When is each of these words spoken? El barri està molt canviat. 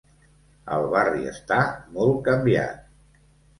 El 0.77 0.85
barri 0.93 1.29
està 1.33 1.59
molt 1.99 2.19
canviat. 2.31 2.93